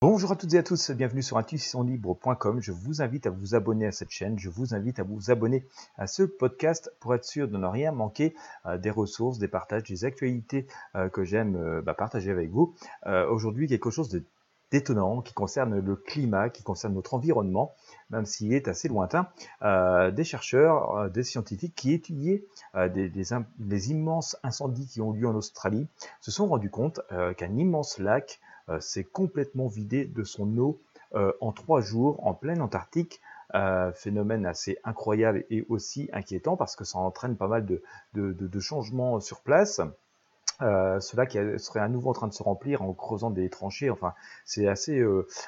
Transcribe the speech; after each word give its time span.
Bonjour 0.00 0.30
à 0.30 0.36
toutes 0.36 0.54
et 0.54 0.58
à 0.58 0.62
tous, 0.62 0.92
bienvenue 0.92 1.24
sur 1.24 1.38
intuitionlibre.com. 1.38 2.60
Je 2.60 2.70
vous 2.70 3.02
invite 3.02 3.26
à 3.26 3.30
vous 3.30 3.56
abonner 3.56 3.84
à 3.84 3.90
cette 3.90 4.10
chaîne, 4.10 4.38
je 4.38 4.48
vous 4.48 4.72
invite 4.72 5.00
à 5.00 5.02
vous 5.02 5.32
abonner 5.32 5.66
à 5.96 6.06
ce 6.06 6.22
podcast 6.22 6.92
pour 7.00 7.16
être 7.16 7.24
sûr 7.24 7.48
de 7.48 7.56
ne 7.56 7.66
rien 7.66 7.90
manquer 7.90 8.36
euh, 8.66 8.78
des 8.78 8.90
ressources, 8.90 9.40
des 9.40 9.48
partages, 9.48 9.82
des 9.82 10.04
actualités 10.04 10.68
euh, 10.94 11.08
que 11.08 11.24
j'aime 11.24 11.56
euh, 11.56 11.82
bah, 11.82 11.94
partager 11.94 12.30
avec 12.30 12.48
vous. 12.48 12.76
Aujourd'hui, 13.28 13.66
quelque 13.66 13.90
chose 13.90 14.22
d'étonnant 14.70 15.20
qui 15.20 15.34
concerne 15.34 15.80
le 15.80 15.96
climat, 15.96 16.48
qui 16.48 16.62
concerne 16.62 16.94
notre 16.94 17.14
environnement, 17.14 17.74
même 18.10 18.26
s'il 18.26 18.52
est 18.52 18.68
assez 18.68 18.88
lointain. 18.88 19.28
des 19.62 20.24
chercheurs, 20.24 21.10
des 21.10 21.24
scientifiques 21.24 21.74
qui 21.74 21.92
étudiaient 21.92 22.44
des, 22.74 23.08
des, 23.08 23.90
immenses 23.90 24.36
incendies 24.42 24.86
qui 24.86 25.00
ont 25.00 25.12
lieu 25.12 25.26
en 25.26 25.34
Australie 25.34 25.86
se 26.20 26.30
sont 26.30 26.46
rendus 26.46 26.70
compte 26.70 27.00
qu'un 27.36 27.56
immense 27.56 27.98
lac 27.98 28.40
euh, 28.68 28.80
s'est 28.80 29.04
complètement 29.04 29.66
vidé 29.66 30.04
de 30.04 30.24
son 30.24 30.58
eau 30.58 30.80
euh, 31.14 31.32
en 31.40 31.52
trois 31.52 31.80
jours 31.80 32.26
en 32.26 32.34
pleine 32.34 32.60
Antarctique. 32.60 33.20
Euh, 33.54 33.92
phénomène 33.92 34.44
assez 34.44 34.76
incroyable 34.84 35.42
et 35.48 35.64
aussi 35.70 36.10
inquiétant 36.12 36.58
parce 36.58 36.76
que 36.76 36.84
ça 36.84 36.98
entraîne 36.98 37.34
pas 37.34 37.48
mal 37.48 37.64
de, 37.64 38.60
changements 38.60 39.20
sur 39.20 39.40
place. 39.40 39.80
cela 40.60 41.24
qui 41.24 41.38
serait 41.58 41.80
à 41.80 41.88
nouveau 41.88 42.10
en 42.10 42.12
train 42.12 42.28
de 42.28 42.34
se 42.34 42.42
remplir 42.42 42.82
en 42.82 42.92
creusant 42.92 43.30
des 43.30 43.48
tranchées. 43.48 43.88
Enfin, 43.88 44.12
c'est 44.44 44.68
assez 44.68 45.02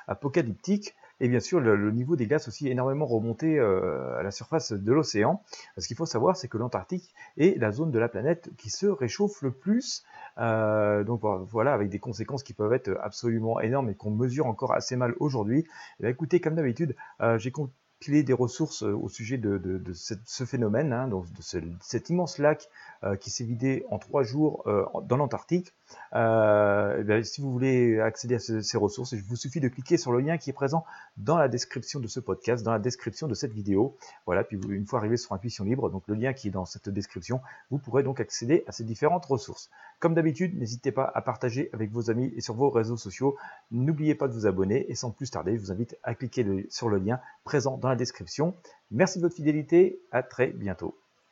apocalyptique. 0.09 0.95
Et 1.20 1.29
bien 1.29 1.41
sûr, 1.41 1.60
le, 1.60 1.91
niveau 1.91 2.16
des 2.16 2.27
glaces 2.27 2.48
aussi 2.48 2.69
énormément 2.69 3.06
remonté 3.06 3.59
euh, 3.59 4.19
à 4.19 4.23
la 4.23 4.30
surface 4.30 4.73
de 4.73 4.92
l'océan. 4.92 5.43
Ce 5.77 5.87
qu'il 5.87 5.96
faut 5.96 6.06
savoir, 6.06 6.37
c'est 6.37 6.48
que 6.48 6.56
l'Antarctique 6.56 7.15
est 7.37 7.59
la 7.59 7.73
zone 7.73 7.91
de 7.91 7.98
la 7.98 8.09
planète 8.09 8.51
qui 8.56 8.70
se 8.70 8.87
réchauffe 8.87 9.43
le 9.43 9.52
plus. 9.52 10.02
Euh, 10.38 11.05
donc 11.05 11.23
voilà, 11.23 11.74
avec 11.74 11.91
des 11.91 11.98
conséquences 11.98 12.43
qui 12.43 12.55
peuvent 12.55 12.73
être 12.73 12.96
absolument 13.02 13.60
énormes 13.60 13.91
et 13.91 13.95
qu'on 13.95 14.10
mesure 14.10 14.46
encore 14.46 14.73
assez 14.73 14.96
mal 14.96 15.15
aujourd'hui. 15.20 15.66
Eh 16.02 16.09
écoutez, 16.09 16.41
comme 16.41 16.55
d'habitude, 16.55 16.96
euh, 17.21 17.38
j'ai 17.38 17.52
clé 18.01 18.23
des 18.23 18.33
ressources 18.33 18.83
euh, 18.83 18.95
au 18.95 19.09
sujet 19.09 19.37
de, 19.37 19.83
ce, 19.95 20.45
phénomène, 20.45 20.93
hein, 20.93 21.07
donc 21.07 21.30
de 21.33 21.43
ce, 21.43 21.59
cet 21.80 22.11
immense 22.11 22.38
lac 22.38 22.69
euh, 23.05 23.16
qui 23.16 23.30
s'est 23.30 23.45
vidé 23.45 23.85
en 23.91 23.99
trois 23.99 24.23
jours 24.23 24.63
euh, 24.66 24.85
dans 25.05 25.16
l'Antarctique. 25.16 25.73
Eh 26.15 27.24
si 27.24 27.41
vous 27.41 27.52
voulez 27.52 28.01
accéder 28.01 28.37
à 28.37 28.39
ces 28.39 28.79
ressources, 28.79 29.13
il 29.13 29.23
vous 29.23 29.37
suffit 29.37 29.61
de 29.61 29.69
cliquer 29.69 29.97
sur 29.97 30.13
le 30.13 30.21
lien 30.21 30.39
qui 30.39 30.51
est 30.51 30.55
présent 30.55 30.85
dans 31.16 31.37
la 31.37 31.49
description 31.49 32.01
de 32.01 32.07
ce 32.07 32.21
podcast, 32.21 32.65
dans 32.65 32.73
la 32.73 32.79
description 32.79 33.27
de 33.27 33.35
cette 33.35 33.52
vidéo. 33.52 33.97
Voilà, 34.24 34.45
puis 34.45 34.59
une 34.69 34.87
fois 34.87 35.01
arrivé 35.01 35.17
sur 35.17 35.33
Intuition 35.33 35.65
Libre, 35.65 35.91
donc 35.91 36.05
le 36.07 36.15
lien 36.15 36.33
qui 36.33 36.49
est 36.49 36.52
dans 36.52 36.65
cette 36.65 36.89
description, 36.89 37.41
vous 37.71 37.79
pourrez 37.79 38.05
donc 38.05 38.21
accéder 38.21 38.65
à 38.69 38.73
ces 38.73 38.85
différentes 38.85 39.27
ressources. 39.27 39.69
Comme 39.99 40.15
d'habitude, 40.15 40.57
n'hésitez 40.59 40.93
pas 40.93 41.11
à 41.13 41.21
partager 41.23 41.71
avec 41.73 41.91
vos 41.91 42.11
amis 42.11 42.33
et 42.37 42.41
sur 42.41 42.55
vos 42.55 42.71
réseaux 42.71 42.96
sociaux. 42.96 43.37
N'oubliez 43.71 44.15
pas 44.15 44.29
de 44.29 44.33
vous 44.33 44.46
abonner 44.46 44.91
et 44.91 44.95
sans 44.95 45.11
plus 45.11 45.30
tarder, 45.30 45.57
je 45.57 45.61
vous 45.61 45.73
invite 45.73 45.96
à 46.05 46.15
cliquer 46.15 46.67
sur 46.71 46.89
le 46.89 46.99
lien 46.99 47.21
présent 47.45 47.77
description. 47.96 48.57
Merci 48.91 49.19
de 49.19 49.23
votre 49.23 49.37
fidélité, 49.37 50.01
à 50.10 50.23
très 50.23 50.49
bientôt. 50.49 50.99